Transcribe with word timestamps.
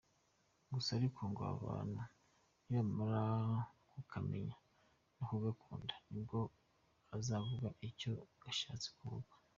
Gusa 0.73 0.89
ariko 0.99 1.19
ngo 1.31 1.41
abantu 1.53 2.01
nibamara 2.65 3.23
kukamenya 3.91 4.55
no 5.15 5.23
kugakunda 5.29 5.93
nibwo 6.09 6.39
azavuga 7.15 7.67
icyo 7.89 8.11
gashatse 8.43 8.87
kuvuga. 8.97 9.31